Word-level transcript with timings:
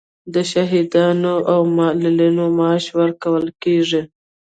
د 0.33 0.35
شهیدانو 0.51 1.33
او 1.51 1.59
معلولینو 1.77 2.45
معاش 2.57 2.85
ورکول 2.99 3.45
کیږي 3.63 4.01